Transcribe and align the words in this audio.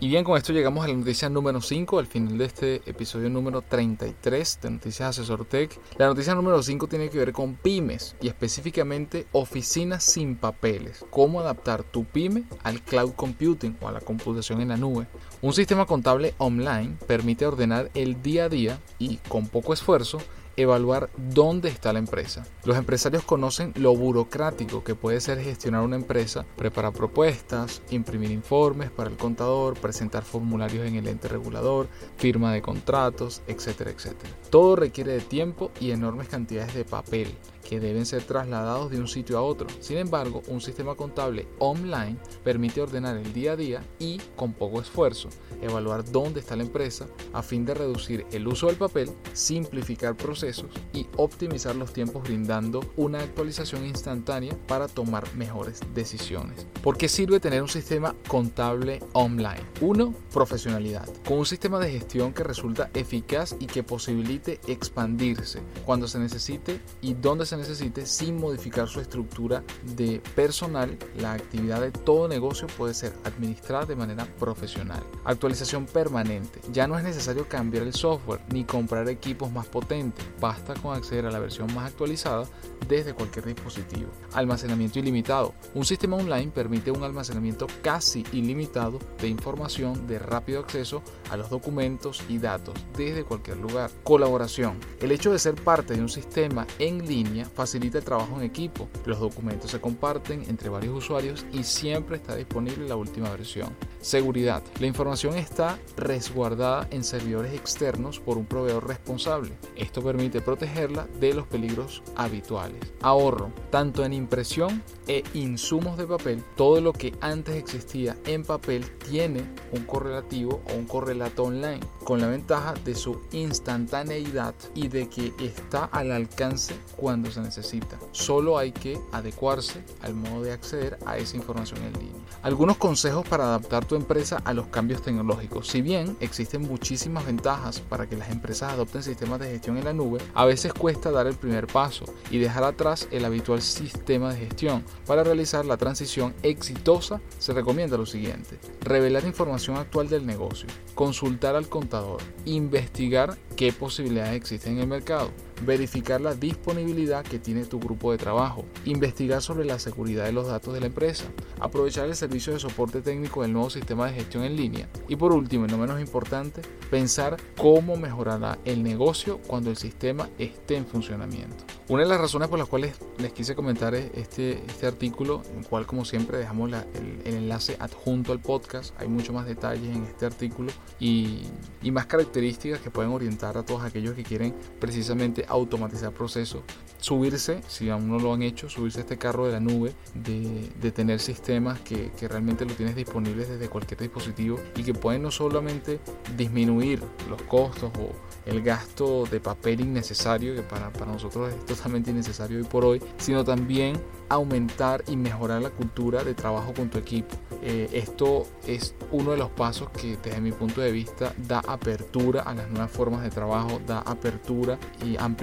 Y 0.00 0.06
bien, 0.06 0.22
con 0.22 0.36
esto 0.36 0.52
llegamos 0.52 0.84
a 0.84 0.88
la 0.88 0.94
noticia 0.94 1.28
número 1.28 1.60
5, 1.60 1.98
al 1.98 2.06
final 2.06 2.38
de 2.38 2.44
este 2.44 2.76
episodio 2.86 3.28
número 3.28 3.62
33 3.62 4.60
de 4.62 4.70
Noticias 4.70 5.08
Asesor 5.08 5.44
Tech. 5.44 5.76
La 5.96 6.06
noticia 6.06 6.36
número 6.36 6.62
5 6.62 6.86
tiene 6.86 7.10
que 7.10 7.18
ver 7.18 7.32
con 7.32 7.56
pymes 7.56 8.14
y 8.20 8.28
específicamente 8.28 9.26
oficinas 9.32 10.04
sin 10.04 10.36
papeles. 10.36 11.04
Cómo 11.10 11.40
adaptar 11.40 11.82
tu 11.82 12.04
pyme 12.04 12.44
al 12.62 12.80
cloud 12.80 13.14
computing 13.14 13.76
o 13.80 13.88
a 13.88 13.92
la 13.92 14.00
computación 14.00 14.60
en 14.60 14.68
la 14.68 14.76
nube. 14.76 15.08
Un 15.42 15.52
sistema 15.52 15.84
contable 15.84 16.32
online 16.38 16.96
permite 17.08 17.44
ordenar 17.44 17.90
el 17.94 18.22
día 18.22 18.44
a 18.44 18.48
día 18.48 18.78
y 19.00 19.16
con 19.28 19.48
poco 19.48 19.72
esfuerzo 19.72 20.18
evaluar 20.58 21.08
dónde 21.16 21.68
está 21.68 21.92
la 21.92 22.00
empresa. 22.00 22.44
Los 22.64 22.76
empresarios 22.76 23.22
conocen 23.22 23.72
lo 23.76 23.94
burocrático 23.94 24.82
que 24.82 24.96
puede 24.96 25.20
ser 25.20 25.40
gestionar 25.40 25.82
una 25.82 25.94
empresa, 25.94 26.44
preparar 26.56 26.92
propuestas, 26.92 27.80
imprimir 27.90 28.32
informes 28.32 28.90
para 28.90 29.08
el 29.08 29.16
contador, 29.16 29.78
presentar 29.78 30.24
formularios 30.24 30.84
en 30.86 30.96
el 30.96 31.06
ente 31.06 31.28
regulador, 31.28 31.88
firma 32.16 32.52
de 32.52 32.60
contratos, 32.60 33.42
etcétera, 33.46 33.92
etcétera. 33.92 34.34
Todo 34.50 34.74
requiere 34.74 35.12
de 35.12 35.20
tiempo 35.20 35.70
y 35.80 35.92
enormes 35.92 36.28
cantidades 36.28 36.74
de 36.74 36.84
papel 36.84 37.32
que 37.68 37.80
deben 37.80 38.06
ser 38.06 38.22
trasladados 38.22 38.90
de 38.90 38.98
un 38.98 39.06
sitio 39.06 39.36
a 39.36 39.42
otro. 39.42 39.66
Sin 39.80 39.98
embargo, 39.98 40.42
un 40.48 40.62
sistema 40.62 40.94
contable 40.94 41.46
online 41.58 42.16
permite 42.42 42.80
ordenar 42.80 43.18
el 43.18 43.32
día 43.34 43.52
a 43.52 43.56
día 43.56 43.82
y, 43.98 44.18
con 44.36 44.54
poco 44.54 44.80
esfuerzo, 44.80 45.28
evaluar 45.60 46.10
dónde 46.10 46.40
está 46.40 46.56
la 46.56 46.62
empresa 46.62 47.06
a 47.34 47.42
fin 47.42 47.66
de 47.66 47.74
reducir 47.74 48.24
el 48.32 48.48
uso 48.48 48.68
del 48.68 48.76
papel, 48.76 49.10
simplificar 49.34 50.16
procesos 50.16 50.47
y 50.92 51.06
optimizar 51.16 51.76
los 51.76 51.92
tiempos 51.92 52.22
brindando 52.22 52.80
una 52.96 53.20
actualización 53.20 53.86
instantánea 53.86 54.56
para 54.66 54.88
tomar 54.88 55.34
mejores 55.34 55.80
decisiones. 55.94 56.66
¿Por 56.82 56.96
qué 56.96 57.08
sirve 57.08 57.40
tener 57.40 57.62
un 57.62 57.68
sistema 57.68 58.14
contable 58.26 59.00
online? 59.12 59.62
1. 59.80 60.14
Profesionalidad. 60.32 61.08
Con 61.26 61.38
un 61.38 61.46
sistema 61.46 61.78
de 61.78 61.90
gestión 61.90 62.32
que 62.32 62.44
resulta 62.44 62.90
eficaz 62.94 63.56
y 63.58 63.66
que 63.66 63.82
posibilite 63.82 64.60
expandirse 64.66 65.60
cuando 65.84 66.08
se 66.08 66.18
necesite 66.18 66.80
y 67.00 67.14
donde 67.14 67.46
se 67.46 67.56
necesite 67.56 68.06
sin 68.06 68.36
modificar 68.36 68.88
su 68.88 69.00
estructura 69.00 69.62
de 69.96 70.20
personal, 70.34 70.96
la 71.18 71.32
actividad 71.32 71.80
de 71.80 71.90
todo 71.90 72.28
negocio 72.28 72.66
puede 72.76 72.94
ser 72.94 73.12
administrada 73.24 73.84
de 73.84 73.96
manera 73.96 74.26
profesional. 74.38 75.02
Actualización 75.24 75.86
permanente. 75.86 76.60
Ya 76.72 76.86
no 76.86 76.96
es 76.98 77.04
necesario 77.04 77.48
cambiar 77.48 77.84
el 77.84 77.92
software 77.92 78.40
ni 78.52 78.64
comprar 78.64 79.08
equipos 79.08 79.52
más 79.52 79.66
potentes. 79.66 80.24
Basta 80.40 80.74
con 80.74 80.96
acceder 80.96 81.26
a 81.26 81.30
la 81.30 81.38
versión 81.38 81.72
más 81.74 81.90
actualizada 81.90 82.44
desde 82.88 83.14
cualquier 83.14 83.44
dispositivo. 83.46 84.10
Almacenamiento 84.32 84.98
ilimitado. 84.98 85.54
Un 85.74 85.84
sistema 85.84 86.16
online 86.16 86.50
permite 86.52 86.90
un 86.90 87.02
almacenamiento 87.02 87.66
casi 87.82 88.24
ilimitado 88.32 88.98
de 89.20 89.28
información 89.28 90.06
de 90.06 90.18
rápido 90.18 90.60
acceso 90.60 91.02
a 91.30 91.36
los 91.36 91.50
documentos 91.50 92.22
y 92.28 92.38
datos 92.38 92.74
desde 92.96 93.24
cualquier 93.24 93.58
lugar. 93.58 93.90
Colaboración. 94.04 94.78
El 95.00 95.12
hecho 95.12 95.32
de 95.32 95.38
ser 95.38 95.54
parte 95.54 95.94
de 95.94 96.00
un 96.00 96.08
sistema 96.08 96.66
en 96.78 97.06
línea 97.06 97.44
facilita 97.44 97.98
el 97.98 98.04
trabajo 98.04 98.36
en 98.36 98.42
equipo. 98.42 98.88
Los 99.04 99.20
documentos 99.20 99.70
se 99.70 99.80
comparten 99.80 100.44
entre 100.48 100.68
varios 100.68 100.96
usuarios 100.96 101.44
y 101.52 101.64
siempre 101.64 102.16
está 102.16 102.36
disponible 102.36 102.88
la 102.88 102.96
última 102.96 103.30
versión. 103.30 103.74
Seguridad. 104.00 104.62
La 104.80 104.86
información 104.86 105.36
está 105.36 105.78
resguardada 105.96 106.86
en 106.90 107.02
servidores 107.02 107.52
externos 107.54 108.20
por 108.20 108.38
un 108.38 108.46
proveedor 108.46 108.86
responsable. 108.86 109.52
Esto 109.76 110.02
permite 110.02 110.40
protegerla 110.40 111.06
de 111.18 111.34
los 111.34 111.46
peligros 111.46 112.02
habituales. 112.16 112.80
Ahorro. 113.02 113.52
Tanto 113.70 114.04
en 114.04 114.12
impresión 114.12 114.82
e 115.06 115.24
insumos 115.34 115.98
de 115.98 116.06
papel, 116.06 116.42
todo 116.56 116.80
lo 116.80 116.92
que 116.92 117.12
antes 117.20 117.56
existía 117.56 118.16
en 118.26 118.44
papel 118.44 118.88
tiene 119.08 119.42
un 119.72 119.84
correlativo 119.84 120.62
o 120.70 120.76
un 120.76 120.86
correlato 120.86 121.44
online, 121.44 121.80
con 122.08 122.22
la 122.22 122.28
ventaja 122.28 122.72
de 122.86 122.94
su 122.94 123.20
instantaneidad 123.32 124.54
y 124.74 124.88
de 124.88 125.10
que 125.10 125.34
está 125.38 125.84
al 125.84 126.10
alcance 126.10 126.74
cuando 126.96 127.30
se 127.30 127.42
necesita. 127.42 127.98
Solo 128.12 128.56
hay 128.56 128.72
que 128.72 128.98
adecuarse 129.12 129.84
al 130.00 130.14
modo 130.14 130.42
de 130.42 130.52
acceder 130.52 130.98
a 131.04 131.18
esa 131.18 131.36
información 131.36 131.84
en 131.84 131.92
línea. 131.92 132.22
Algunos 132.40 132.78
consejos 132.78 133.28
para 133.28 133.44
adaptar 133.44 133.84
tu 133.84 133.94
empresa 133.94 134.40
a 134.46 134.54
los 134.54 134.68
cambios 134.68 135.02
tecnológicos. 135.02 135.68
Si 135.68 135.82
bien 135.82 136.16
existen 136.20 136.62
muchísimas 136.62 137.26
ventajas 137.26 137.80
para 137.80 138.08
que 138.08 138.16
las 138.16 138.30
empresas 138.30 138.72
adopten 138.72 139.02
sistemas 139.02 139.40
de 139.40 139.50
gestión 139.50 139.76
en 139.76 139.84
la 139.84 139.92
nube, 139.92 140.18
a 140.32 140.46
veces 140.46 140.72
cuesta 140.72 141.10
dar 141.10 141.26
el 141.26 141.34
primer 141.34 141.66
paso 141.66 142.06
y 142.30 142.38
dejar 142.38 142.64
atrás 142.64 143.06
el 143.10 143.26
habitual 143.26 143.60
sistema 143.60 144.32
de 144.32 144.46
gestión. 144.46 144.82
Para 145.06 145.24
realizar 145.24 145.66
la 145.66 145.76
transición 145.76 146.34
exitosa 146.42 147.20
se 147.38 147.52
recomienda 147.52 147.98
lo 147.98 148.06
siguiente. 148.06 148.58
Revelar 148.80 149.26
información 149.26 149.76
actual 149.76 150.08
del 150.08 150.24
negocio, 150.24 150.68
consultar 150.94 151.54
al 151.54 151.68
contador, 151.68 151.97
investigar 152.44 153.36
qué 153.56 153.72
posibilidades 153.72 154.34
existen 154.34 154.74
en 154.74 154.80
el 154.80 154.86
mercado, 154.86 155.30
verificar 155.64 156.20
la 156.20 156.34
disponibilidad 156.34 157.24
que 157.24 157.38
tiene 157.38 157.64
tu 157.64 157.78
grupo 157.78 158.12
de 158.12 158.18
trabajo, 158.18 158.64
investigar 158.84 159.42
sobre 159.42 159.64
la 159.64 159.78
seguridad 159.78 160.24
de 160.24 160.32
los 160.32 160.46
datos 160.46 160.74
de 160.74 160.80
la 160.80 160.86
empresa, 160.86 161.24
aprovechar 161.60 162.06
el 162.06 162.16
servicio 162.16 162.52
de 162.52 162.60
soporte 162.60 163.02
técnico 163.02 163.42
del 163.42 163.52
nuevo 163.52 163.70
sistema 163.70 164.06
de 164.06 164.14
gestión 164.14 164.44
en 164.44 164.56
línea 164.56 164.88
y 165.08 165.16
por 165.16 165.32
último 165.32 165.66
y 165.66 165.68
no 165.68 165.78
menos 165.78 166.00
importante, 166.00 166.62
pensar 166.90 167.36
cómo 167.56 167.96
mejorará 167.96 168.58
el 168.64 168.82
negocio 168.82 169.38
cuando 169.46 169.70
el 169.70 169.76
sistema 169.76 170.28
esté 170.38 170.76
en 170.76 170.86
funcionamiento. 170.86 171.64
Una 171.88 172.02
de 172.02 172.08
las 172.08 172.20
razones 172.20 172.48
por 172.48 172.58
las 172.58 172.68
cuales 172.68 172.96
les 173.18 173.32
quise 173.32 173.54
comentar 173.54 173.94
este, 173.94 174.64
este 174.66 174.86
artículo, 174.86 175.42
en 175.52 175.60
el 175.60 175.66
cual 175.66 175.86
como 175.86 176.04
siempre 176.04 176.38
dejamos 176.38 176.70
el, 176.70 177.18
enlace 177.24 177.76
adjunto 177.78 178.32
al 178.32 178.40
podcast, 178.40 178.94
hay 179.00 179.08
mucho 179.08 179.32
más 179.32 179.46
detalles 179.46 179.94
en 179.94 180.04
este 180.04 180.26
artículo 180.26 180.70
y 181.00 181.46
más 181.90 182.06
características 182.06 182.80
que 182.80 182.90
pueden 182.90 183.10
orientar 183.10 183.56
a 183.56 183.64
todos 183.64 183.82
aquellos 183.82 184.14
que 184.14 184.22
quieren 184.22 184.54
precisamente 184.78 185.46
automatizar 185.48 186.12
procesos, 186.12 186.62
subirse, 186.98 187.62
si 187.68 187.90
aún 187.90 188.08
no 188.08 188.18
lo 188.18 188.32
han 188.32 188.42
hecho, 188.42 188.68
subirse 188.68 188.98
a 188.98 189.02
este 189.02 189.18
carro 189.18 189.46
de 189.46 189.52
la 189.52 189.60
nube, 189.60 189.94
de, 190.14 190.68
de 190.80 190.92
tener 190.92 191.20
sistemas 191.20 191.80
que, 191.80 192.10
que, 192.18 192.28
realmente 192.28 192.64
lo 192.64 192.74
tienes 192.74 192.96
disponibles 192.96 193.48
desde 193.48 193.68
cualquier 193.68 194.00
dispositivo 194.00 194.58
y 194.76 194.82
que 194.82 194.94
pueden 194.94 195.22
no 195.22 195.30
solamente 195.30 196.00
disminuir 196.36 197.00
los 197.28 197.40
costos 197.42 197.90
o 197.98 198.12
el 198.46 198.62
gasto 198.62 199.24
de 199.26 199.40
papel 199.40 199.80
innecesario, 199.80 200.54
que 200.54 200.62
para, 200.62 200.92
para 200.92 201.12
nosotros 201.12 201.52
es 201.52 201.66
totalmente 201.66 202.10
innecesario 202.10 202.58
hoy 202.58 202.64
por 202.64 202.84
hoy, 202.84 203.02
sino 203.18 203.44
también 203.44 204.00
aumentar 204.28 205.04
y 205.06 205.16
mejorar 205.16 205.62
la 205.62 205.70
cultura 205.70 206.24
de 206.24 206.34
trabajo 206.34 206.72
con 206.74 206.90
tu 206.90 206.98
equipo. 206.98 207.36
Eh, 207.62 207.88
esto 207.92 208.46
es 208.66 208.94
uno 209.10 209.32
de 209.32 209.36
los 209.36 209.50
pasos 209.50 209.90
que 209.90 210.16
desde 210.16 210.40
mi 210.40 210.52
punto 210.52 210.80
de 210.80 210.92
vista 210.92 211.32
da 211.36 211.60
apertura 211.60 212.42
a 212.42 212.54
las 212.54 212.68
nuevas 212.70 212.90
formas 212.90 213.22
de 213.22 213.30
trabajo, 213.30 213.80
da 213.86 214.00
apertura 214.00 214.78
y 215.04 215.16
amplitud 215.16 215.37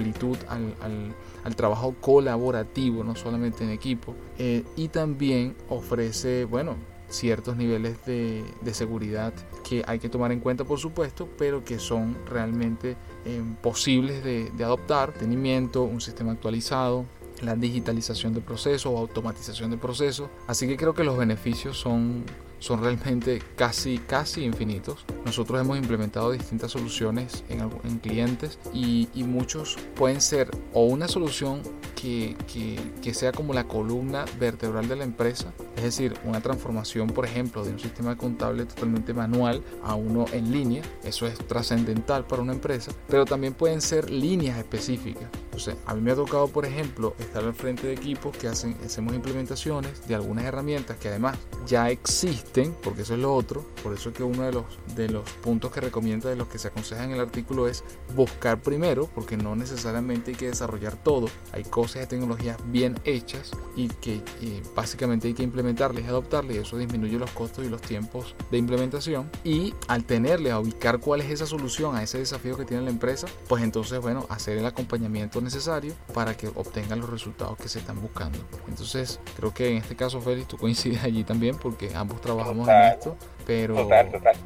al, 0.48 0.74
al, 0.80 1.14
al 1.44 1.56
trabajo 1.56 1.94
colaborativo, 2.00 3.04
no 3.04 3.16
solamente 3.16 3.64
en 3.64 3.70
equipo. 3.70 4.14
Eh, 4.38 4.64
y 4.76 4.88
también 4.88 5.54
ofrece, 5.68 6.44
bueno, 6.44 6.76
ciertos 7.08 7.56
niveles 7.56 8.04
de, 8.04 8.44
de, 8.62 8.74
seguridad 8.74 9.32
que 9.68 9.84
hay 9.86 10.00
que 10.00 10.08
tomar 10.08 10.32
en 10.32 10.40
cuenta 10.40 10.64
por 10.64 10.80
supuesto 10.80 11.28
pero 11.38 11.64
que 11.64 11.78
son 11.78 12.16
realmente 12.28 12.96
eh, 13.24 13.40
posibles 13.62 14.24
de, 14.24 14.50
de 14.50 14.64
adoptar 14.64 15.12
tenimiento 15.12 15.84
un 15.84 16.00
sistema 16.00 16.32
actualizado 16.32 17.04
la 17.42 17.54
digitalización 17.54 18.34
de 18.34 18.40
procesos 18.40 18.92
o 18.92 18.98
automatización 18.98 19.70
de 19.70 19.76
procesos. 19.76 20.28
Así 20.46 20.66
que 20.66 20.76
creo 20.76 20.94
que 20.94 21.04
los 21.04 21.16
beneficios 21.16 21.76
son, 21.76 22.24
son 22.58 22.82
realmente 22.82 23.42
casi, 23.56 23.98
casi 23.98 24.44
infinitos. 24.44 25.04
Nosotros 25.24 25.60
hemos 25.60 25.78
implementado 25.78 26.32
distintas 26.32 26.72
soluciones 26.72 27.44
en, 27.48 27.60
en 27.60 27.98
clientes 27.98 28.58
y, 28.72 29.08
muchos 29.26 29.76
pueden 29.96 30.20
ser 30.20 30.48
o 30.72 30.84
una 30.84 31.08
solución 31.08 31.60
que, 31.96 32.36
que, 32.52 32.78
que, 33.02 33.12
sea 33.12 33.32
como 33.32 33.52
la 33.52 33.64
columna 33.64 34.24
vertebral 34.38 34.86
de 34.86 34.94
la 34.94 35.04
empresa, 35.04 35.52
es 35.76 35.82
decir, 35.82 36.14
una 36.24 36.40
transformación, 36.40 37.08
por 37.08 37.24
ejemplo, 37.26 37.64
de 37.64 37.72
un 37.72 37.80
sistema 37.80 38.16
contable 38.16 38.66
totalmente 38.66 39.12
manual 39.12 39.62
a 39.82 39.96
uno 39.96 40.26
en 40.32 40.52
línea. 40.52 40.82
Eso 41.02 41.26
es 41.26 41.36
trascendental 41.38 42.24
para 42.24 42.40
una 42.40 42.52
empresa, 42.52 42.92
pero 43.08 43.24
también 43.24 43.52
pueden 43.52 43.80
ser 43.80 44.10
líneas 44.10 44.58
específicas. 44.58 45.24
Entonces, 45.56 45.76
a 45.86 45.94
mí 45.94 46.02
me 46.02 46.12
ha 46.12 46.14
tocado, 46.14 46.48
por 46.48 46.66
ejemplo, 46.66 47.14
estar 47.18 47.42
al 47.42 47.54
frente 47.54 47.86
de 47.86 47.94
equipos 47.94 48.36
que 48.36 48.46
hacen, 48.46 48.76
hacemos 48.84 49.14
implementaciones 49.14 50.06
de 50.06 50.14
algunas 50.14 50.44
herramientas 50.44 50.98
que 50.98 51.08
además 51.08 51.38
ya 51.66 51.90
existen, 51.90 52.45
porque 52.82 53.02
eso 53.02 53.14
es 53.14 53.20
lo 53.20 53.34
otro, 53.34 53.66
por 53.82 53.92
eso 53.92 54.08
es 54.08 54.14
que 54.14 54.22
uno 54.22 54.42
de 54.44 54.52
los, 54.52 54.64
de 54.94 55.10
los 55.10 55.28
puntos 55.42 55.70
que 55.70 55.80
recomienda 55.80 56.30
de 56.30 56.36
los 56.36 56.48
que 56.48 56.58
se 56.58 56.68
aconseja 56.68 57.04
en 57.04 57.10
el 57.10 57.20
artículo 57.20 57.68
es 57.68 57.84
buscar 58.14 58.62
primero, 58.62 59.10
porque 59.14 59.36
no 59.36 59.54
necesariamente 59.54 60.30
hay 60.30 60.36
que 60.36 60.46
desarrollar 60.46 60.96
todo, 60.96 61.28
hay 61.52 61.64
cosas 61.64 62.02
de 62.02 62.06
tecnologías 62.06 62.56
bien 62.66 62.98
hechas 63.04 63.50
y 63.76 63.88
que 63.88 64.22
y 64.40 64.62
básicamente 64.74 65.28
hay 65.28 65.34
que 65.34 65.42
implementarlas 65.42 66.02
y 66.02 66.06
adoptarlas 66.06 66.56
y 66.56 66.58
eso 66.58 66.78
disminuye 66.78 67.18
los 67.18 67.30
costos 67.30 67.66
y 67.66 67.68
los 67.68 67.82
tiempos 67.82 68.34
de 68.50 68.58
implementación 68.58 69.30
y 69.44 69.74
al 69.88 70.04
tenerle 70.04 70.50
a 70.50 70.58
ubicar 70.58 70.98
cuál 70.98 71.20
es 71.20 71.30
esa 71.30 71.46
solución 71.46 71.94
a 71.94 72.02
ese 72.02 72.18
desafío 72.18 72.56
que 72.56 72.64
tiene 72.64 72.82
la 72.84 72.90
empresa, 72.90 73.26
pues 73.48 73.62
entonces 73.62 74.00
bueno, 74.00 74.26
hacer 74.30 74.56
el 74.56 74.66
acompañamiento 74.66 75.40
necesario 75.40 75.94
para 76.14 76.36
que 76.36 76.48
obtengan 76.48 77.00
los 77.00 77.10
resultados 77.10 77.58
que 77.58 77.68
se 77.68 77.80
están 77.80 78.00
buscando. 78.00 78.38
Entonces, 78.68 79.20
creo 79.36 79.52
que 79.52 79.70
en 79.70 79.76
este 79.78 79.96
caso, 79.96 80.20
Félix, 80.20 80.48
tú 80.48 80.56
coincides 80.56 81.02
allí 81.02 81.24
también 81.24 81.56
porque 81.56 81.94
ambos 81.94 82.20
trabajamos 82.36 82.68
en 82.68 82.82
esto 82.82 83.16
pero, 83.46 83.88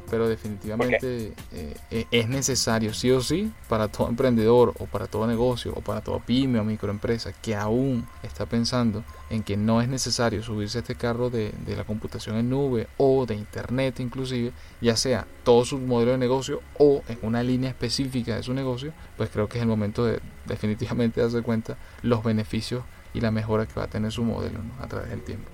pero 0.09 0.29
definitivamente 0.29 1.33
eh, 1.51 1.75
e, 1.89 2.05
es 2.11 2.29
necesario, 2.29 2.93
sí 2.93 3.09
o 3.09 3.19
sí, 3.19 3.51
para 3.67 3.87
todo 3.87 4.07
emprendedor 4.07 4.75
o 4.79 4.85
para 4.85 5.07
todo 5.07 5.25
negocio 5.25 5.73
o 5.75 5.81
para 5.81 6.01
toda 6.01 6.19
pyme 6.19 6.59
o 6.59 6.63
microempresa 6.63 7.33
que 7.33 7.55
aún 7.55 8.07
está 8.21 8.45
pensando 8.45 9.03
en 9.31 9.41
que 9.41 9.57
no 9.57 9.81
es 9.81 9.89
necesario 9.89 10.43
subirse 10.43 10.77
a 10.77 10.81
este 10.81 10.95
carro 10.95 11.31
de, 11.31 11.51
de 11.65 11.75
la 11.75 11.83
computación 11.83 12.37
en 12.37 12.51
nube 12.51 12.87
o 12.97 13.25
de 13.25 13.33
internet 13.33 13.99
inclusive, 13.99 14.51
ya 14.81 14.95
sea 14.95 15.25
todo 15.43 15.65
su 15.65 15.79
modelo 15.79 16.11
de 16.11 16.19
negocio 16.19 16.61
o 16.77 17.01
en 17.07 17.17
una 17.23 17.41
línea 17.41 17.71
específica 17.71 18.35
de 18.35 18.43
su 18.43 18.53
negocio, 18.53 18.93
pues 19.17 19.31
creo 19.31 19.49
que 19.49 19.57
es 19.57 19.63
el 19.63 19.67
momento 19.67 20.05
de 20.05 20.19
definitivamente 20.45 21.21
darse 21.21 21.41
cuenta 21.41 21.75
los 22.03 22.23
beneficios 22.23 22.83
y 23.15 23.21
la 23.21 23.31
mejora 23.31 23.65
que 23.65 23.73
va 23.73 23.85
a 23.85 23.89
tener 23.89 24.11
su 24.11 24.23
modelo 24.23 24.59
a 24.79 24.87
través 24.87 25.09
del 25.09 25.23
tiempo. 25.23 25.49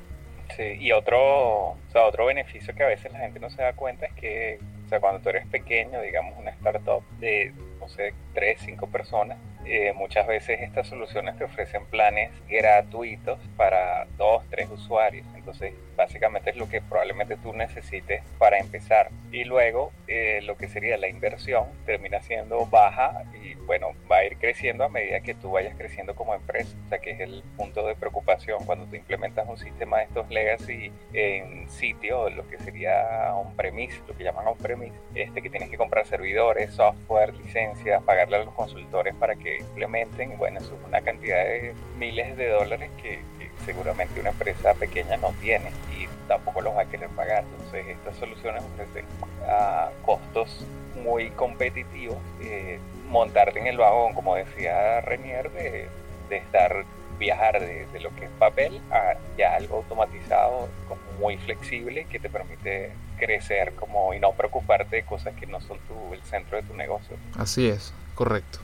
Sí, 0.58 0.76
y 0.80 0.92
otro, 0.92 1.20
o 1.20 1.78
sea, 1.92 2.06
otro 2.06 2.26
beneficio 2.26 2.74
que 2.74 2.84
a 2.84 2.88
veces 2.88 3.14
la 3.14 3.20
gente 3.20 3.40
no 3.40 3.50
se 3.50 3.62
da 3.62 3.74
cuenta 3.74 4.08
es 4.08 4.14
que 4.14 4.60
o 4.88 4.90
sea, 4.90 5.02
cuando 5.02 5.20
tú 5.20 5.30
eres 5.30 5.46
pequeño, 5.48 6.02
digamos 6.02 6.38
una 6.40 6.52
startup 6.52 7.04
de, 7.20 7.52
no 7.82 7.90
sé, 7.90 8.14
3, 8.34 8.58
5 8.62 8.88
personas, 8.88 9.38
eh, 9.68 9.94
muchas 9.94 10.26
veces 10.28 10.62
estas 10.62 10.88
soluciones 10.88 11.38
te 11.38 11.44
ofrecen 11.44 11.86
planes 11.88 12.32
gratuitos 12.48 13.40
para 13.58 14.06
dos, 14.18 14.44
tres 14.50 14.70
usuarios. 14.72 15.26
Entonces, 15.36 15.74
básicamente 15.98 16.52
es 16.52 16.56
lo 16.56 16.70
que 16.70 16.80
probablemente 16.80 17.36
tú 17.38 17.54
necesites 17.54 18.22
para 18.38 18.60
empezar. 18.60 19.10
Y 19.32 19.44
luego, 19.44 19.92
eh, 20.08 20.40
lo 20.44 20.56
que 20.56 20.70
sería 20.70 20.98
la 20.98 21.10
inversión 21.10 21.66
termina 21.86 22.22
siendo 22.22 22.66
baja 22.68 23.24
y, 23.44 23.56
bueno, 23.56 23.90
va 24.10 24.18
a 24.18 24.26
ir 24.26 24.38
creciendo 24.38 24.86
a 24.86 24.90
medida 24.90 25.20
que 25.20 25.34
tú 25.34 25.52
vayas 25.52 25.76
creciendo 25.76 26.16
como 26.16 26.34
empresa. 26.34 26.76
O 26.86 26.90
sea, 26.90 27.00
que 27.00 27.12
es 27.12 27.20
el 27.20 27.44
punto 27.58 27.86
de 27.86 27.96
preocupación 27.96 28.66
cuando 28.66 28.86
tú 28.86 28.96
implementas 28.96 29.48
un 29.50 29.58
sistema 29.58 29.98
de 29.98 30.04
estos 30.06 30.30
legacy 30.30 30.92
en 31.14 31.70
sitio, 31.70 32.30
lo 32.30 32.48
que 32.48 32.58
sería 32.60 33.34
on-premise, 33.36 34.02
lo 34.08 34.16
que 34.16 34.24
llaman 34.24 34.48
on-premise, 34.48 34.96
este, 35.16 35.42
que 35.42 35.50
tienes 35.50 35.70
que 35.70 35.78
comprar 35.78 36.06
servidores, 36.06 36.74
software, 36.74 37.34
licencias, 37.34 38.02
pagarle 38.04 38.38
a 38.38 38.44
los 38.44 38.54
consultores 38.54 39.16
para 39.16 39.36
que 39.36 39.57
implementen, 39.60 40.38
bueno, 40.38 40.60
eso 40.60 40.74
es 40.76 40.88
una 40.88 41.02
cantidad 41.02 41.44
de 41.44 41.74
miles 41.98 42.38
de 42.38 42.50
dólares 42.50 42.90
que, 43.02 43.20
seguramente 43.66 44.22
una 44.22 44.30
empresa 44.30 44.74
pequeña 44.76 45.18
no 45.18 45.34
tiene 45.42 45.72
y 45.92 46.08
tampoco 46.30 46.62
los 46.62 46.74
va 46.74 46.84
a 46.84 46.86
querer 46.86 47.10
pagar. 47.10 47.44
Entonces, 47.44 47.86
estas 47.88 48.16
soluciones 48.16 48.64
ofrecen 48.64 49.04
a 49.46 49.90
costos 50.06 50.64
muy 51.04 51.32
competitivos 51.32 52.18
eh, 52.42 52.80
montarte 53.10 53.60
en 53.60 53.68
el 53.68 53.78
vagón, 53.78 54.14
como 54.14 54.36
decía 54.36 55.02
Renier, 55.02 55.52
de, 55.52 55.90
de 56.30 56.38
estar 56.38 56.86
viajar 57.18 57.60
de, 57.60 57.88
lo 58.00 58.14
que 58.16 58.26
es 58.26 58.32
papel 58.38 58.80
a 58.92 59.16
ya 59.38 59.56
algo 59.56 59.78
automatizado, 59.78 60.70
como 60.88 61.02
muy 61.20 61.38
flexible, 61.38 62.06
que 62.06 62.20
te 62.20 62.30
permite 62.30 62.92
crecer 63.18 63.74
como 63.74 64.14
y 64.14 64.20
no 64.20 64.32
preocuparte 64.34 64.98
de 64.98 65.04
cosas 65.04 65.34
que 65.36 65.48
no 65.48 65.60
son 65.62 65.80
tu, 65.88 66.14
el 66.14 66.22
centro 66.24 66.58
de 66.58 66.64
tu 66.64 66.76
negocio. 66.76 67.18
Así 67.38 67.68
es, 67.68 67.94
correcto. 68.16 68.60